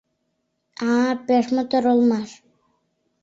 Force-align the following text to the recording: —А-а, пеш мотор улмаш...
—А-а, 0.91 1.11
пеш 1.27 1.45
мотор 1.55 1.83
улмаш... 1.93 2.29